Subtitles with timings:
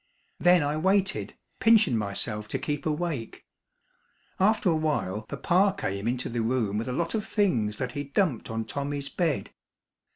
[0.39, 3.45] Then I waited, pinchin' myself to keep awake.
[4.39, 8.05] After a while papa came into the room with a lot of things that he
[8.05, 9.51] dumped on Tommy's bed.